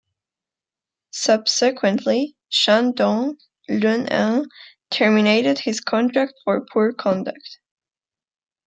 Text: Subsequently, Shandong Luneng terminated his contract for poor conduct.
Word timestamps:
Subsequently, 1.11 2.35
Shandong 2.51 3.35
Luneng 3.69 4.47
terminated 4.89 5.59
his 5.59 5.79
contract 5.79 6.33
for 6.43 6.65
poor 6.73 6.91
conduct. 6.91 7.59